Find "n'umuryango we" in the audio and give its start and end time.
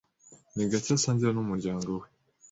1.35-2.07